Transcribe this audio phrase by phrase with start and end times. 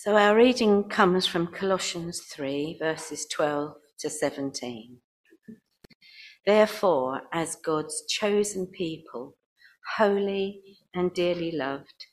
[0.00, 4.98] So our reading comes from Colossians 3, verses 12 to 17.
[6.46, 9.36] Therefore, as God's chosen people,
[9.96, 10.62] holy
[10.94, 12.06] and dearly loved,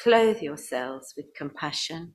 [0.00, 2.14] clothe yourselves with compassion,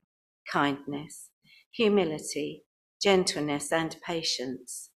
[0.51, 1.29] kindness,
[1.69, 2.63] humility,
[2.99, 4.89] gentleness, and patience.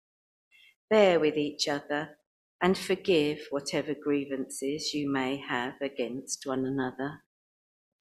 [0.89, 2.17] Bear with each other
[2.63, 7.21] and forgive whatever grievances you may have against one another.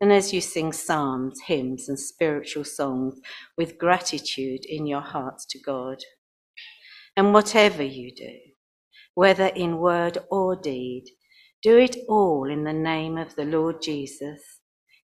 [0.00, 3.20] and as you sing psalms, hymns, and spiritual songs
[3.56, 5.98] with gratitude in your hearts to God.
[7.16, 8.36] And whatever you do,
[9.14, 11.04] whether in word or deed,
[11.62, 14.40] do it all in the name of the Lord Jesus,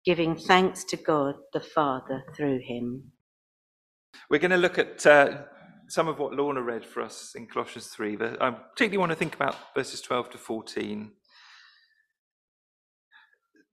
[0.05, 3.11] giving thanks to God the Father through him.
[4.31, 5.39] We're going to look at uh,
[5.89, 8.19] some of what Lorna read for us in Colossians 3.
[8.41, 11.11] I particularly want to think about verses 12 to 14.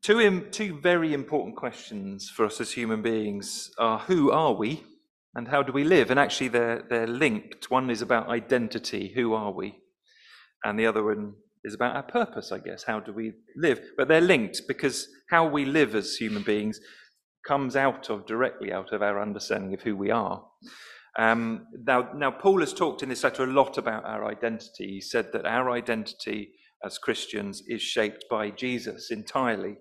[0.02, 4.84] Two, two very important questions for us as human beings are who are we
[5.36, 6.10] and how do we live?
[6.10, 7.70] And actually, they're, they're linked.
[7.70, 9.76] One is about identity, who are we?
[10.64, 12.84] And the other one is about our purpose, I guess.
[12.84, 13.80] How do we live?
[13.96, 16.80] But they're linked because how we live as human beings
[17.46, 20.44] comes out of, directly out of our understanding of who we are.
[21.20, 24.88] Um, now, now, Paul has talked in this letter a lot about our identity.
[24.88, 29.78] He said that our identity as Christians is shaped by Jesus entirely.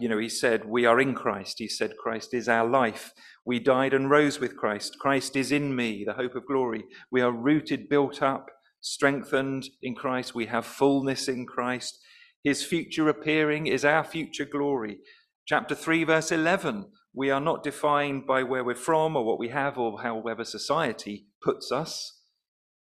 [0.00, 1.58] you know, he said, We are in Christ.
[1.58, 3.12] He said, Christ is our life.
[3.44, 4.98] We died and rose with Christ.
[4.98, 6.84] Christ is in me, the hope of glory.
[7.10, 10.34] We are rooted, built up, strengthened in Christ.
[10.34, 11.98] We have fullness in Christ.
[12.42, 14.98] His future appearing is our future glory.
[15.46, 19.48] Chapter 3, verse 11 we are not defined by where we're from or what we
[19.50, 22.13] have or however society puts us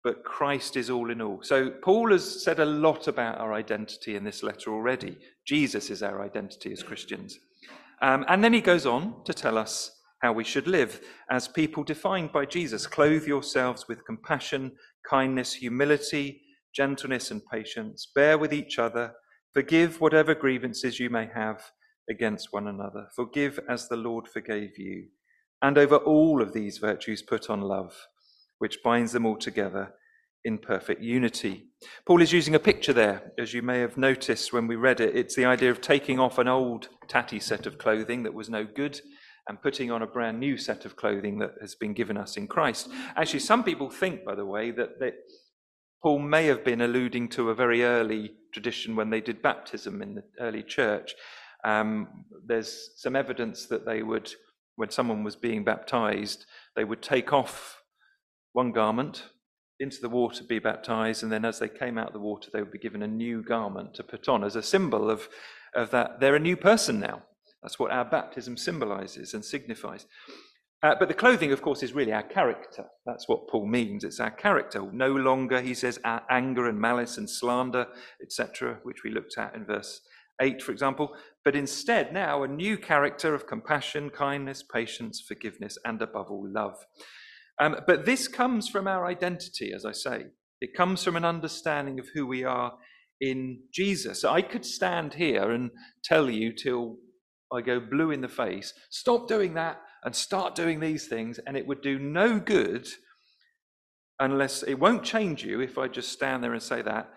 [0.07, 1.41] but Christ is all in all.
[1.43, 5.19] So, Paul has said a lot about our identity in this letter already.
[5.45, 7.41] Jesus is our identity as Christians.
[8.01, 9.91] Um, and then he goes on to tell us
[10.23, 12.87] how we should live as people defined by Jesus.
[12.87, 14.77] Clothe yourselves with compassion,
[15.11, 16.41] kindness, humility,
[16.73, 18.07] gentleness, and patience.
[18.15, 19.13] Bear with each other.
[19.55, 21.73] Forgive whatever grievances you may have
[22.09, 23.09] against one another.
[23.17, 25.09] Forgive as the Lord forgave you.
[25.63, 28.07] And over all of these virtues, put on love
[28.59, 29.93] which binds them all together
[30.45, 31.65] in perfect unity.
[32.07, 35.17] Paul is using a picture there, as you may have noticed when we read it.
[35.17, 38.65] It's the idea of taking off an old tatty set of clothing that was no
[38.65, 39.01] good
[39.49, 42.47] and putting on a brand new set of clothing that has been given us in
[42.47, 42.89] Christ.
[43.17, 45.15] Actually, some people think, by the way, that, that
[46.03, 50.15] Paul may have been alluding to a very early tradition when they did baptism in
[50.15, 51.15] the early church.
[51.65, 54.33] Um, there's some evidence that they would,
[54.77, 56.45] when someone was being baptized,
[56.77, 57.76] they would take off
[58.57, 59.25] one garment
[59.81, 62.63] into the water, be baptized, and then as they came out of the water, they
[62.63, 65.29] would be given a new garment to put on as a symbol of,
[65.75, 67.23] of that they're a new person now.
[67.63, 70.07] That's what our baptism symbolizes and signifies.
[70.83, 72.87] Uh, but the clothing, of course, is really our character.
[73.05, 74.05] That's what Paul means.
[74.05, 74.81] It's our character.
[74.91, 77.87] No longer, he says, our anger and malice and slander,
[78.23, 80.01] etc., which we looked at in verse
[80.41, 86.01] 8, for example, but instead now a new character of compassion, kindness, patience, forgiveness, and
[86.01, 86.77] above all, love.
[87.61, 90.27] Um, but this comes from our identity, as I say.
[90.61, 92.75] It comes from an understanding of who we are
[93.21, 94.25] in Jesus.
[94.25, 95.71] I could stand here and
[96.05, 96.97] tell you till
[97.53, 101.57] I go blue in the face, stop doing that and start doing these things, and
[101.57, 102.89] it would do no good
[104.19, 107.11] unless it won't change you if I just stand there and say that,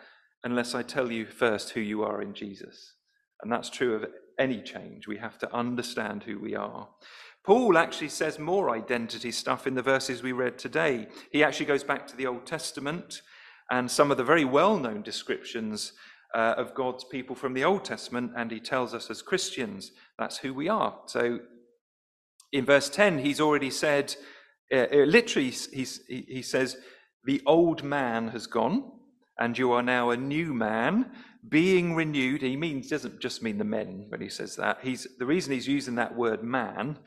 [0.43, 2.93] unless I tell you first who you are in Jesus.
[3.41, 4.05] And that's true of
[4.37, 5.07] any change.
[5.07, 6.89] We have to understand who we are.
[7.45, 11.07] Paul actually says more identity stuff in the verses we read today.
[11.31, 13.21] He actually goes back to the Old Testament
[13.71, 15.93] and some of the very well known descriptions
[16.35, 20.37] uh, of God's people from the Old Testament, and he tells us as Christians that's
[20.37, 20.99] who we are.
[21.07, 21.39] So
[22.51, 24.15] in verse 10, he's already said,
[24.71, 26.77] uh, uh literally, he's, he, he says,
[27.25, 28.91] The old man has gone,
[29.39, 31.11] and you are now a new man
[31.47, 35.25] being renewed he means doesn't just mean the men when he says that he's the
[35.25, 36.97] reason he's using that word man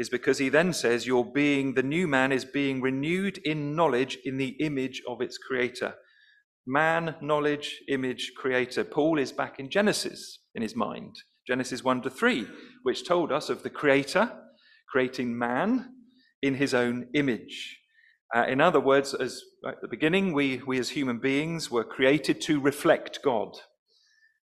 [0.00, 4.16] is because he then says, Your being, the new man, is being renewed in knowledge
[4.24, 5.94] in the image of its creator.
[6.66, 8.82] Man, knowledge, image, creator.
[8.82, 11.16] Paul is back in Genesis in his mind,
[11.46, 12.46] Genesis 1 to 3,
[12.82, 14.32] which told us of the creator
[14.88, 15.92] creating man
[16.40, 17.78] in his own image.
[18.34, 22.40] Uh, in other words, as at the beginning, we, we as human beings were created
[22.40, 23.50] to reflect God,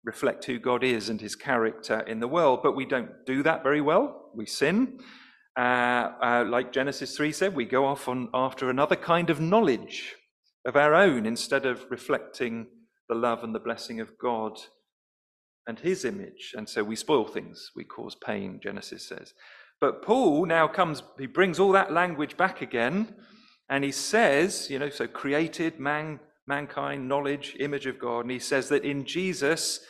[0.07, 3.63] reflect who God is and his character in the world, but we don't do that
[3.63, 4.31] very well.
[4.35, 5.01] We sin.
[5.57, 10.17] Uh, uh, like Genesis 3 said, we go off on, after another kind of knowledge
[10.67, 12.67] of our own instead of reflecting
[13.09, 14.59] the love and the blessing of God
[15.67, 16.53] and his image.
[16.57, 19.35] And so we spoil things, we cause pain, Genesis says.
[19.81, 23.15] But Paul now comes, he brings all that language back again,
[23.69, 28.39] and he says, you know, so created man, mankind, knowledge, image of God, and he
[28.39, 29.81] says that in Jesus,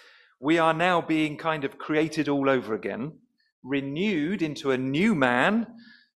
[0.41, 3.13] we are now being kind of created all over again,
[3.65, 5.67] renewed into a new man,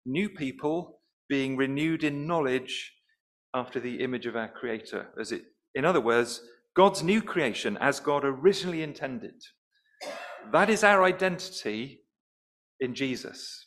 [0.05, 0.99] new people,
[1.29, 2.93] being renewed in knowledge
[3.53, 5.07] after the image of our Creator.
[5.19, 6.41] As it, in other words,
[6.75, 9.41] God's new creation as God originally intended.
[10.51, 12.01] That is our identity
[12.79, 13.65] in Jesus.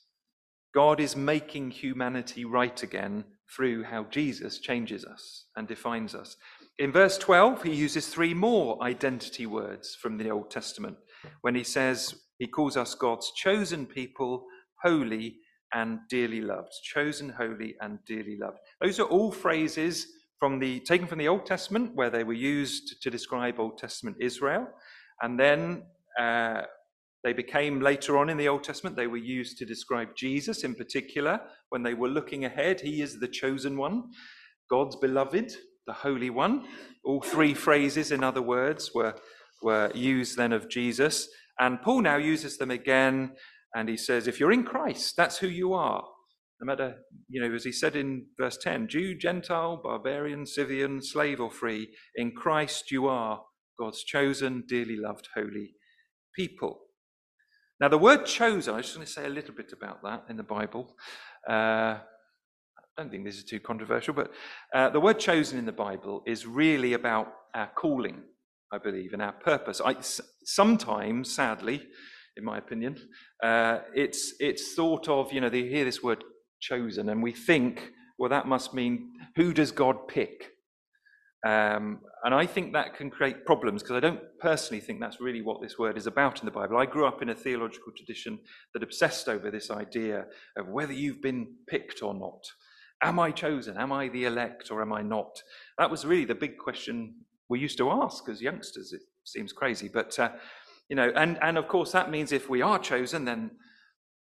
[0.74, 3.24] God is making humanity right again
[3.54, 6.36] through how Jesus changes us and defines us.
[6.78, 10.96] In verse 12, he uses three more identity words from the Old Testament
[11.40, 14.44] when he says, he calls us God's chosen people,
[14.82, 15.36] holy
[15.72, 16.72] and dearly loved.
[16.82, 18.58] Chosen, holy, and dearly loved.
[18.80, 20.08] Those are all phrases
[20.40, 24.16] from the taken from the Old Testament, where they were used to describe Old Testament
[24.18, 24.66] Israel,
[25.22, 25.84] and then
[26.18, 26.62] uh,
[27.22, 30.74] they became later on in the Old Testament, they were used to describe Jesus in
[30.74, 31.40] particular.
[31.68, 34.04] When they were looking ahead, he is the chosen one,
[34.70, 35.52] God's beloved,
[35.86, 36.64] the Holy One.
[37.04, 39.14] All three phrases, in other words, were,
[39.62, 41.28] were used then of Jesus.
[41.60, 43.32] And Paul now uses them again,
[43.74, 46.02] and he says, If you're in Christ, that's who you are.
[46.60, 46.96] No matter,
[47.28, 51.88] you know, as he said in verse 10 Jew, Gentile, barbarian, Scythian, slave or free,
[52.16, 53.42] in Christ you are
[53.78, 55.74] God's chosen, dearly loved, holy
[56.34, 56.80] people.
[57.80, 60.36] Now, the word chosen, I just want to say a little bit about that in
[60.36, 60.94] the Bible.
[61.48, 62.02] Uh, I
[62.98, 64.30] don't think this is too controversial, but
[64.74, 68.22] uh, the word chosen in the Bible is really about our calling,
[68.72, 69.80] I believe, and our purpose.
[69.84, 69.96] I,
[70.44, 71.82] sometimes, sadly,
[72.36, 72.96] in my opinion,
[73.42, 76.24] uh, it's, it's thought of, you know, they hear this word
[76.60, 80.52] chosen, and we think, well, that must mean who does God pick?
[81.46, 85.40] Um, and I think that can create problems because I don't personally think that's really
[85.40, 86.76] what this word is about in the Bible.
[86.76, 88.38] I grew up in a theological tradition
[88.74, 90.26] that obsessed over this idea
[90.58, 92.42] of whether you've been picked or not.
[93.02, 93.78] Am I chosen?
[93.78, 95.42] Am I the elect or am I not?
[95.78, 97.14] That was really the big question
[97.50, 98.94] we used to ask as youngsters.
[98.94, 100.30] It seems crazy, but uh,
[100.88, 103.50] you know, and and of course that means if we are chosen, then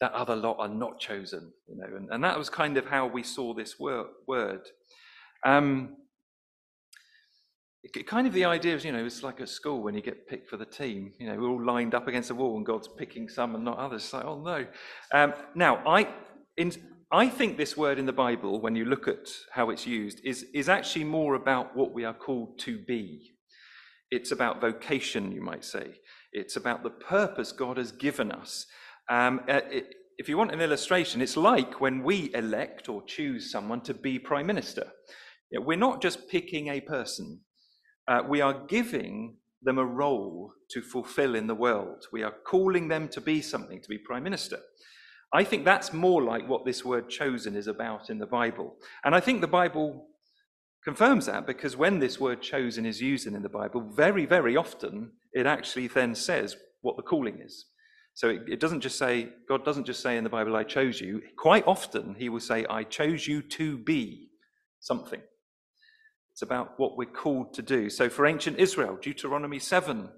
[0.02, 3.08] that other lot are not chosen, you know, and, and that was kind of how
[3.08, 4.08] we saw this word.
[4.28, 4.62] word.
[5.46, 5.96] Um,
[8.06, 10.50] kind of the idea is, you know, it's like at school when you get picked
[10.50, 11.14] for the team.
[11.20, 13.78] You know, we're all lined up against the wall, and God's picking some and not
[13.78, 14.04] others.
[14.04, 14.66] It's like, oh no.
[15.14, 16.08] Um, now, I,
[16.58, 16.72] in,
[17.14, 20.48] I think this word in the Bible, when you look at how it's used, is,
[20.52, 23.34] is actually more about what we are called to be.
[24.10, 25.94] It's about vocation, you might say.
[26.32, 28.66] It's about the purpose God has given us.
[29.10, 33.52] Um, uh, it, if you want an illustration, it's like when we elect or choose
[33.52, 34.88] someone to be prime minister.
[35.52, 37.42] You know, we're not just picking a person,
[38.08, 42.08] uh, we are giving them a role to fulfill in the world.
[42.12, 44.58] We are calling them to be something, to be prime minister.
[45.34, 48.76] I think that's more like what this word chosen is about in the Bible.
[49.04, 50.06] And I think the Bible
[50.84, 55.12] confirms that because when this word chosen is used in the Bible, very, very often
[55.34, 57.66] it actually then says what the calling is.
[58.14, 61.02] So it, it, doesn't just say, God doesn't just say in the Bible, I chose
[61.02, 61.22] you.
[61.36, 64.30] Quite often, he will say, I chose you to be
[64.82, 65.22] something.
[66.34, 67.90] It's about what we're called to do.
[67.90, 70.10] So for ancient Israel, Deuteronomy 7,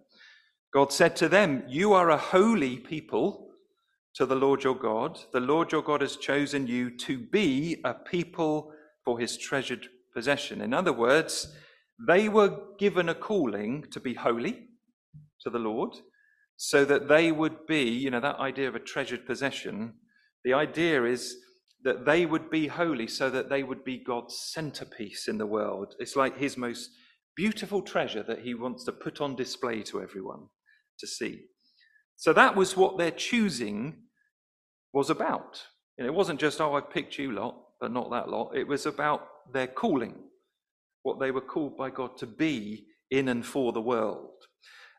[0.74, 3.45] God said to them, You are a holy people
[4.16, 5.20] to the Lord your God.
[5.34, 8.72] The Lord your God has chosen you to be a people
[9.04, 10.62] for his treasured possession.
[10.62, 11.54] In other words,
[12.08, 14.68] they were given a calling to be holy
[15.42, 15.96] to the Lord
[16.56, 19.96] so that they would be, you know, that idea of a treasured possession.
[20.46, 21.36] The idea is
[21.84, 25.94] that they would be holy so that they would be God's centerpiece in the world.
[26.00, 26.90] It's like his most
[27.36, 30.48] beautiful treasure that he wants to put on display to everyone
[31.00, 31.42] to see.
[32.16, 34.05] So that was what their choosing
[34.96, 35.62] was about.
[36.00, 38.56] Know, it wasn't just, oh, I've picked you lot, but not that lot.
[38.56, 40.16] It was about their calling,
[41.04, 44.32] what they were called by God to be in and for the world.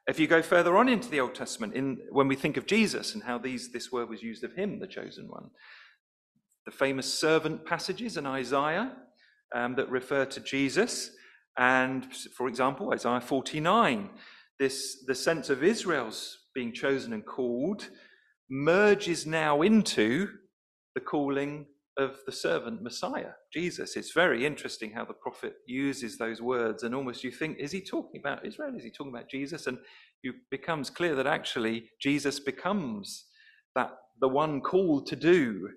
[0.07, 3.15] If you go further on into the Old Testament, in, when we think of Jesus
[3.15, 5.51] and how these, this word was used of him, the chosen one,
[6.67, 8.93] the famous servant passages in Isaiah
[9.55, 11.11] um, that refer to Jesus,
[11.59, 14.11] and for example, Isaiah 49,
[14.61, 17.89] this, the sense of Israel's being chosen and called
[18.49, 20.29] merges now into
[20.95, 21.67] the calling
[21.99, 23.97] of the servant Messiah, Jesus.
[23.97, 27.81] It's very interesting how the prophet uses those words, and almost you think, is he
[27.81, 28.75] talking about Israel?
[28.77, 29.67] Is he talking about Jesus?
[29.67, 29.79] And
[30.23, 33.25] it becomes clear that actually Jesus becomes
[33.75, 35.71] that the one called to do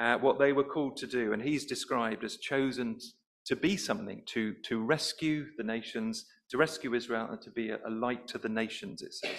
[0.00, 2.98] uh, what they were called to do, and he's described as chosen
[3.46, 7.78] to be something, to, to rescue the nations, to rescue Israel, and to be a,
[7.86, 9.38] a light to the nations, it says.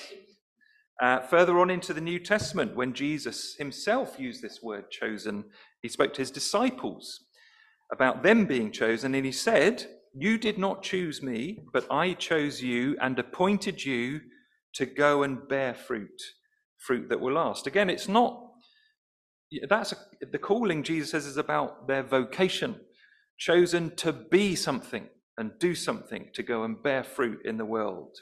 [1.01, 5.45] Uh, further on into the New Testament, when Jesus himself used this word chosen,
[5.81, 7.25] he spoke to his disciples
[7.91, 12.61] about them being chosen, and he said, You did not choose me, but I chose
[12.61, 14.21] you and appointed you
[14.75, 16.21] to go and bear fruit,
[16.77, 17.67] fruit that will last.
[17.67, 18.39] Again, it's not,
[19.67, 19.97] that's a,
[20.31, 22.75] the calling Jesus says is about their vocation,
[23.37, 25.07] chosen to be something
[25.37, 28.17] and do something to go and bear fruit in the world.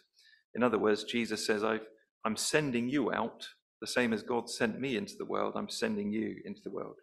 [0.55, 1.85] In other words, Jesus says, I've
[2.25, 3.47] I'm sending you out,
[3.79, 6.97] the same as God sent me into the world, I'm sending you into the world.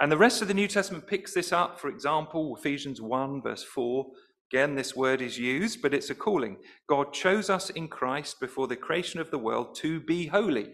[0.00, 1.78] And the rest of the New Testament picks this up.
[1.78, 4.06] For example, Ephesians 1, verse 4.
[4.52, 6.56] Again, this word is used, but it's a calling.
[6.88, 10.70] God chose us in Christ before the creation of the world to be holy.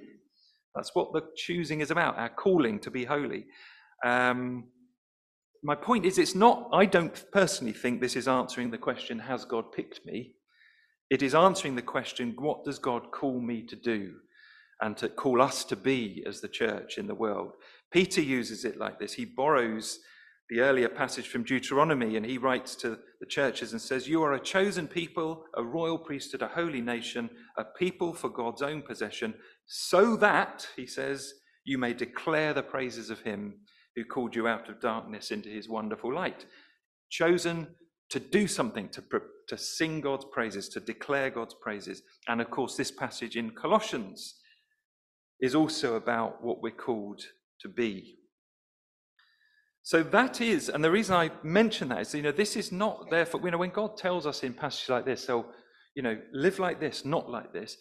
[0.75, 3.47] That's what the choosing is about, our calling to be holy.
[4.05, 4.69] Um,
[5.63, 9.45] my point is, it's not, I don't personally think this is answering the question, Has
[9.45, 10.36] God picked me?
[11.11, 14.15] It is answering the question, what does God call me to do
[14.81, 17.53] and to call us to be as the church in the world?
[17.93, 19.13] Peter uses it like this.
[19.13, 20.01] He borrows
[20.49, 24.35] the earlier passage from Deuteronomy and he writes to the churches and says, You are
[24.35, 29.35] a chosen people, a royal priesthood, a holy nation, a people for God's own possession,
[29.67, 31.35] so that, he says,
[31.65, 33.55] you may declare the praises of him
[33.97, 36.47] who called you out of darkness into his wonderful light.
[37.11, 37.67] Chosen
[38.11, 39.03] to do something, to,
[39.49, 42.03] to sing God's praises, to declare God's praises.
[42.29, 44.37] And of course, this passage in Colossians
[45.41, 47.23] is also about what we're called
[47.61, 48.19] to be.
[49.83, 53.09] So that is, and the reason I mention that is, you know, this is not
[53.11, 55.47] therefore, you know, when God tells us in passages like this, so,
[55.95, 57.77] you know, live like this, not like this,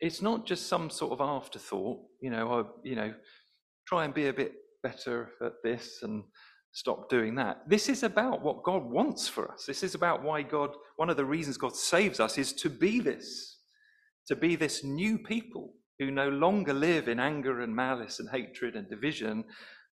[0.00, 3.12] it's not just some sort of afterthought, you know, or, you know,
[3.86, 6.24] try and be a bit better at this and
[6.72, 7.62] stop doing that.
[7.68, 9.64] This is about what God wants for us.
[9.66, 13.00] This is about why God, one of the reasons God saves us is to be
[13.00, 13.58] this,
[14.28, 18.76] to be this new people who no longer live in anger and malice and hatred
[18.76, 19.44] and division,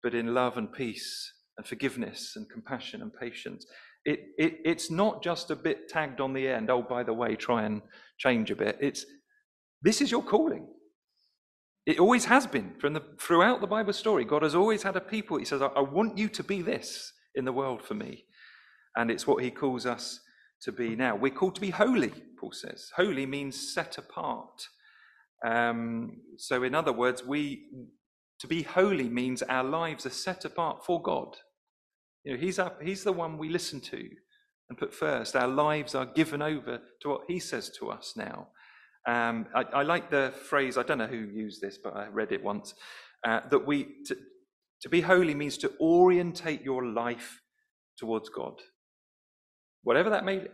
[0.02, 3.66] but in love and peace and forgiveness and compassion and patience.
[4.04, 7.34] It, it, it's not just a bit tagged on the end, oh, by the way,
[7.34, 7.82] try and
[8.18, 8.78] change a bit.
[8.80, 9.04] It's
[9.82, 10.66] this is your calling.
[11.86, 14.24] It always has been from the, throughout the Bible story.
[14.24, 15.38] God has always had a people.
[15.38, 18.24] He says, I, I want you to be this in the world for me.
[18.96, 20.20] And it's what he calls us
[20.62, 21.14] to be now.
[21.14, 22.90] We're called to be holy, Paul says.
[22.96, 24.66] Holy means set apart.
[25.46, 27.66] Um, so, in other words, we
[28.40, 31.36] to be holy means our lives are set apart for God.
[32.24, 34.08] You know, he's, up, he's the one we listen to
[34.68, 35.36] and put first.
[35.36, 38.48] Our lives are given over to what he says to us now.
[39.06, 42.32] Um, I, I, like the phrase, I don't know who used this, but I read
[42.32, 42.74] it once,
[43.24, 44.16] uh, that we, to,
[44.82, 47.40] to be holy means to orientate your life
[47.96, 48.60] towards God.
[49.84, 50.48] Whatever that may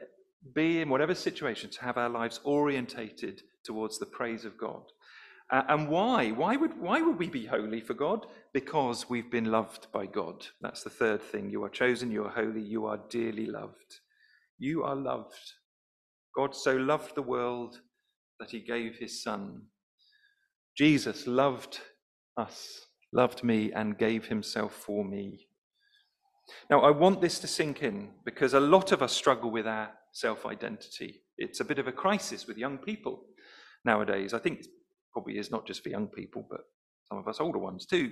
[0.54, 4.82] be in whatever situation, to have our lives orientated towards the praise of God.
[5.50, 6.30] Uh, and why?
[6.30, 8.26] Why would, why would we be holy for God?
[8.52, 10.47] Because we've been loved by God.
[10.61, 11.50] That's the third thing.
[11.50, 14.00] You are chosen, you are holy, you are dearly loved.
[14.59, 15.52] You are loved.
[16.35, 17.80] God so loved the world
[18.43, 19.63] that he gave his son.
[20.77, 21.79] Jesus loved
[22.37, 25.47] us, loved me, and gave himself for me.
[26.69, 29.91] Now, I want this to sink in because a lot of us struggle with our
[30.11, 31.23] self identity.
[31.39, 33.27] It's a bit of a crisis with young people
[33.85, 34.35] nowadays.
[34.35, 34.67] I think it
[35.13, 36.63] probably is not just for young people, but
[37.09, 38.11] some of us older ones too.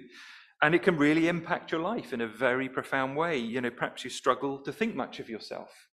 [0.62, 3.36] And it can really impact your life in a very profound way.
[3.36, 5.88] You know, perhaps you struggle to think much of yourself.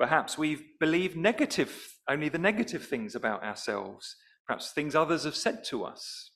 [0.00, 4.16] Perhaps we believe negative, only the negative things about ourselves,
[4.46, 6.30] perhaps things others have said to us.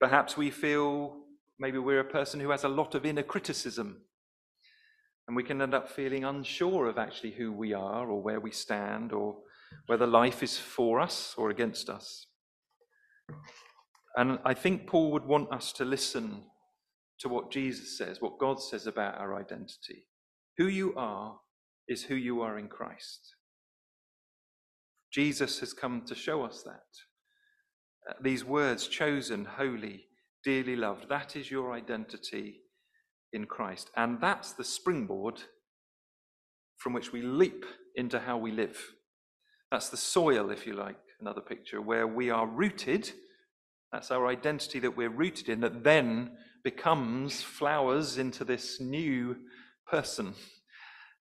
[0.00, 1.26] Perhaps we feel
[1.60, 4.02] maybe we're a person who has a lot of inner criticism,
[5.28, 8.50] and we can end up feeling unsure of actually who we are or where we
[8.50, 9.36] stand or
[9.86, 12.26] whether life is for us or against us.
[14.16, 16.42] And I think Paul would want us to listen
[17.20, 20.08] to what Jesus says, what God says about our identity.
[20.58, 21.38] Who you are
[21.90, 23.34] is who you are in Christ.
[25.12, 26.84] Jesus has come to show us that.
[28.08, 30.04] Uh, these words, chosen, holy,
[30.44, 32.60] dearly loved, that is your identity
[33.32, 33.90] in Christ.
[33.96, 35.42] And that's the springboard
[36.76, 37.66] from which we leap
[37.96, 38.78] into how we live.
[39.72, 43.10] That's the soil, if you like, another picture, where we are rooted.
[43.92, 49.36] That's our identity that we're rooted in, that then becomes, flowers into this new
[49.88, 50.34] person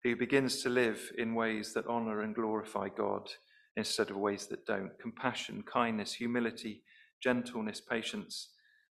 [0.03, 3.29] who begins to live in ways that honor and glorify God
[3.75, 4.91] instead of ways that don't.
[5.01, 6.83] Compassion, kindness, humility,
[7.21, 8.49] gentleness, patience,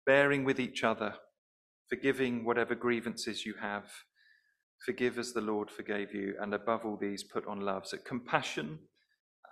[0.06, 1.16] bearing with each other,
[1.90, 3.86] forgiving whatever grievances you have.
[4.86, 7.86] Forgive as the Lord forgave you, and above all these, put on love.
[7.86, 8.80] So, compassion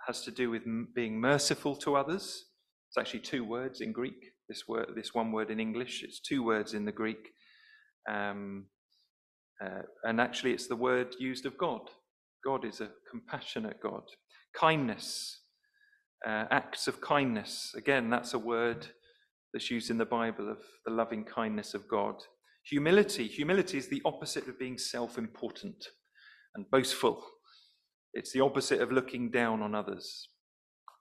[0.06, 0.62] has to do with
[0.94, 2.46] being merciful to others.
[2.88, 4.32] It's actually two words in Greek.
[4.48, 6.02] This word, this one word in English.
[6.02, 7.30] It's two words in the Greek.
[8.08, 8.66] Um,
[9.64, 11.82] uh, and actually, it's the word used of God.
[12.44, 14.02] God is a compassionate God.
[14.54, 15.40] Kindness,
[16.26, 17.72] uh, acts of kindness.
[17.76, 18.86] Again, that's a word
[19.52, 22.14] that's used in the Bible of the loving kindness of God.
[22.64, 23.26] Humility.
[23.26, 25.88] Humility is the opposite of being self important
[26.54, 27.24] and boastful,
[28.12, 30.28] it's the opposite of looking down on others.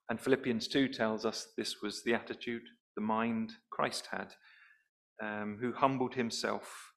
[0.09, 2.63] And Philippians 2 tells us this was the attitude,
[2.95, 4.33] the mind Christ had,
[5.21, 6.91] um, who humbled himself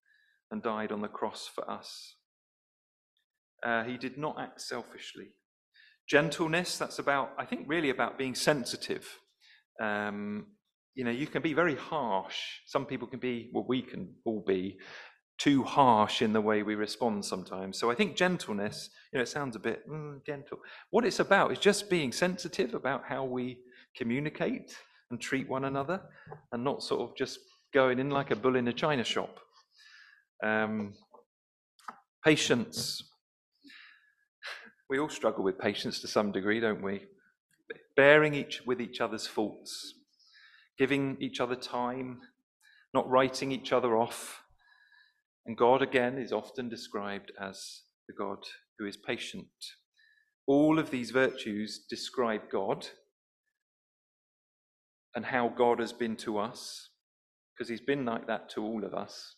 [0.52, 2.14] and died on the cross for us.
[3.64, 5.28] Uh, he did not act selfishly.
[6.08, 9.18] Gentleness, that's about, I think, really about being sensitive.
[9.80, 10.46] Um,
[10.94, 12.36] you know, you can be very harsh.
[12.66, 14.78] Some people can be, well, we can all be
[15.38, 17.78] too harsh in the way we respond sometimes.
[17.78, 20.58] So I think gentleness, you know, it sounds a bit mm, gentle.
[20.90, 23.58] What it's about is just being sensitive about how we
[23.96, 24.76] communicate
[25.10, 26.02] and treat one another
[26.52, 27.38] and not sort of just
[27.72, 29.40] going in like a bull in a china shop.
[30.42, 30.94] Um,
[32.24, 33.04] patience.
[34.90, 37.04] We all struggle with patience to some degree, don't we?
[37.96, 39.94] Bearing each with each other's faults,
[40.76, 42.22] giving each other time,
[42.92, 44.42] not writing each other off.
[45.46, 48.38] And God, again, is often described as the God
[48.78, 49.46] who is patient.
[50.46, 52.88] All of these virtues describe God
[55.14, 56.88] and how God has been to us,
[57.54, 59.36] because He's been like that to all of us.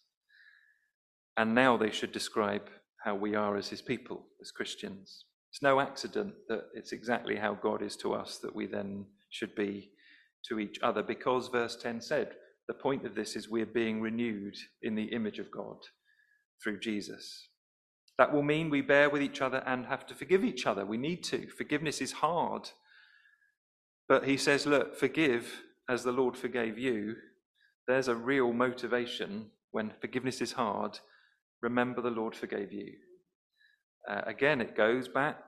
[1.37, 2.69] And now they should describe
[3.03, 5.25] how we are as his people, as Christians.
[5.51, 9.55] It's no accident that it's exactly how God is to us that we then should
[9.55, 9.91] be
[10.49, 12.35] to each other, because verse 10 said,
[12.67, 15.77] the point of this is we're being renewed in the image of God
[16.63, 17.49] through Jesus.
[18.17, 20.87] That will mean we bear with each other and have to forgive each other.
[20.87, 21.49] We need to.
[21.49, 22.71] Forgiveness is hard.
[24.09, 27.17] But he says, look, forgive as the Lord forgave you.
[27.87, 31.01] There's a real motivation when forgiveness is hard
[31.65, 32.93] Remember the Lord forgave you.
[34.07, 35.39] Uh, again, it goes back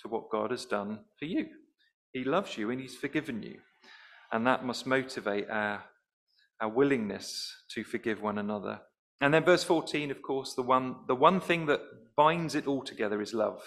[0.00, 1.46] to what God has done for you.
[2.12, 3.60] He loves you and He's forgiven you.
[4.32, 5.84] And that must motivate our,
[6.60, 8.80] our willingness to forgive one another.
[9.20, 11.82] And then verse 14, of course, the one, the one thing that
[12.16, 13.62] binds it all together is love.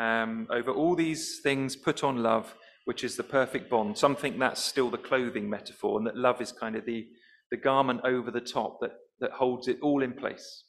[0.00, 2.56] Um, over all these things, put on love,
[2.86, 6.50] which is the perfect bond, something that's still the clothing metaphor, and that love is
[6.50, 7.06] kind of the,
[7.52, 10.64] the garment over the top that, that holds it all in place.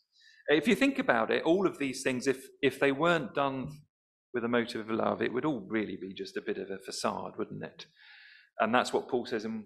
[0.50, 3.70] If you think about it, all of these things, if, if they weren't done
[4.34, 6.80] with a motive of love, it would all really be just a bit of a
[6.80, 7.86] facade, wouldn't it?
[8.60, 9.64] And that's what Paul says in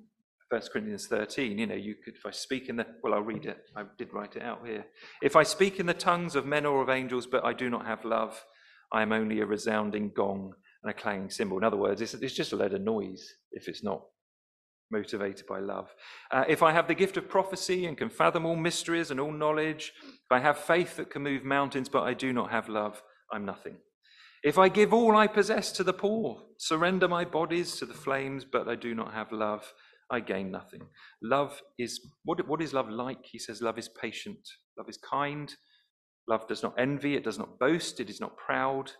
[0.49, 1.57] 1 Corinthians 13.
[1.57, 3.57] You know, you could, if I speak in the, well, I'll read it.
[3.75, 4.85] I did write it out here.
[5.21, 7.85] If I speak in the tongues of men or of angels, but I do not
[7.85, 8.43] have love,
[8.91, 11.57] I am only a resounding gong and a clanging cymbal.
[11.57, 14.01] In other words, it's, it's just a load of noise if it's not
[14.93, 15.89] motivated by love.
[16.31, 19.33] Uh, if I have the gift of prophecy and can fathom all mysteries and all
[19.33, 23.03] knowledge, if I have faith that can move mountains, but I do not have love,
[23.31, 23.77] I'm nothing.
[24.43, 28.45] If I give all I possess to the poor, surrender my bodies to the flames,
[28.49, 29.73] but I do not have love,
[30.11, 30.81] I gain nothing.
[31.21, 33.25] Love is, what, what is love like?
[33.25, 35.53] He says, love is patient, love is kind,
[36.27, 38.91] love does not envy, it does not boast, it is not proud,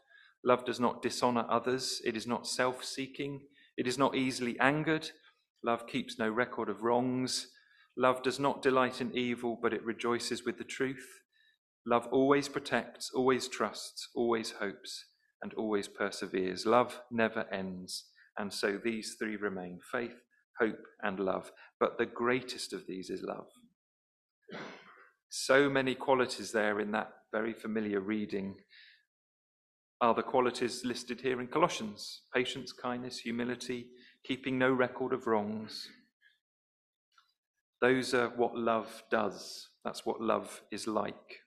[0.45, 3.41] love does not dishonor others, it is not self seeking,
[3.77, 5.09] it is not easily angered.
[5.63, 7.47] Love keeps no record of wrongs.
[7.95, 11.07] Love does not delight in evil, but it rejoices with the truth.
[11.85, 15.05] Love always protects, always trusts, always hopes,
[15.41, 16.65] and always perseveres.
[16.65, 18.05] Love never ends.
[18.37, 20.15] And so these three remain faith,
[20.59, 21.51] hope, and love.
[21.79, 23.47] But the greatest of these is love.
[25.29, 28.55] So many qualities there in that very familiar reading
[29.99, 33.87] are the qualities listed here in Colossians patience, kindness, humility,
[34.25, 35.87] keeping no record of wrongs.
[37.81, 39.69] Those are what love does.
[39.83, 41.41] That's what love is like.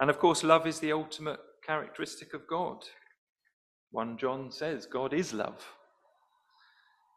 [0.00, 2.84] And of course, love is the ultimate characteristic of God.
[3.92, 5.64] 1 John says, God is love.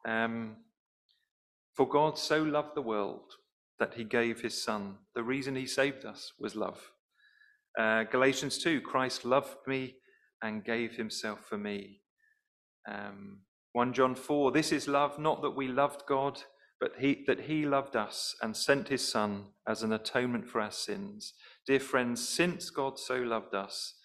[0.07, 0.57] Um,
[1.75, 3.33] For God so loved the world
[3.79, 4.97] that he gave his Son.
[5.15, 6.91] The reason he saved us was love.
[7.79, 9.95] Uh, Galatians 2 Christ loved me
[10.43, 12.01] and gave himself for me.
[12.87, 13.39] Um,
[13.73, 16.41] 1 John 4 This is love, not that we loved God,
[16.79, 20.71] but he, that he loved us and sent his Son as an atonement for our
[20.71, 21.33] sins.
[21.65, 23.95] Dear friends, since God so loved us,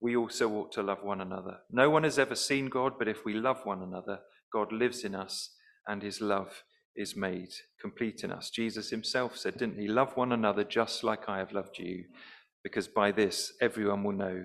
[0.00, 1.58] we also ought to love one another.
[1.70, 4.20] No one has ever seen God, but if we love one another,
[4.52, 5.50] God lives in us
[5.86, 6.62] and his love
[6.96, 8.50] is made complete in us.
[8.50, 9.88] Jesus himself said, didn't he?
[9.88, 12.04] Love one another just like I have loved you,
[12.62, 14.44] because by this everyone will know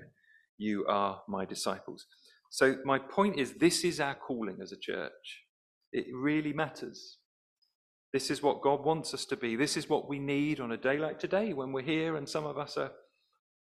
[0.58, 2.06] you are my disciples.
[2.56, 5.44] So, my point is, this is our calling as a church.
[5.92, 7.18] It really matters.
[8.14, 9.58] This is what God wants us to be.
[9.58, 12.46] This is what we need on a day like today when we're here and some
[12.46, 12.94] of us are,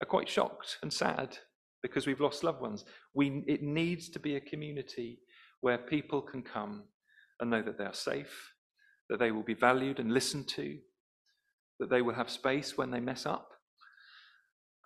[0.00, 1.36] are quite shocked and sad
[1.82, 2.84] because we've lost loved ones.
[3.14, 5.18] We, it needs to be a community
[5.60, 6.84] where people can come
[7.40, 8.52] and know that they are safe,
[9.10, 10.78] that they will be valued and listened to,
[11.80, 13.50] that they will have space when they mess up,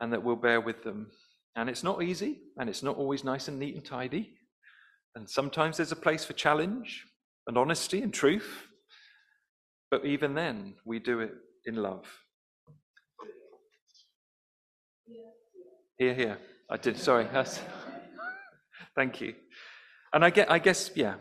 [0.00, 1.10] and that we'll bear with them.
[1.54, 4.34] And it's not easy, and it's not always nice and neat and tidy.
[5.14, 7.04] And sometimes there's a place for challenge
[7.46, 8.68] and honesty and truth.
[9.90, 11.34] But even then, we do it
[11.66, 12.06] in love.
[15.98, 16.38] Here, here.
[16.70, 16.98] I did.
[16.98, 17.28] Sorry.
[18.96, 19.34] Thank you.
[20.12, 20.50] And I get.
[20.50, 20.90] I guess.
[20.94, 21.14] Yeah.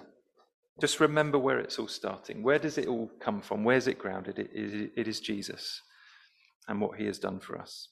[0.79, 2.41] Just remember where it's all starting.
[2.41, 3.63] Where does it all come from?
[3.63, 4.39] Where's it grounded?
[4.39, 5.81] It is, it is Jesus
[6.67, 7.89] and what he has done for us.